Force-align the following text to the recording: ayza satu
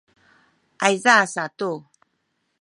ayza 0.85 1.15
satu 1.33 1.71